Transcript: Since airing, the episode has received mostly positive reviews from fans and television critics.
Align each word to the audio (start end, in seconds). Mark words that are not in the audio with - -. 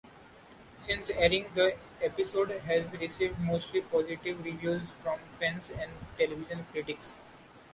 Since 0.79 1.11
airing, 1.11 1.45
the 1.53 1.75
episode 2.01 2.49
has 2.49 2.91
received 2.97 3.37
mostly 3.37 3.81
positive 3.81 4.43
reviews 4.43 4.81
from 5.03 5.19
fans 5.37 5.69
and 5.69 5.91
television 6.17 6.65
critics. 6.71 7.13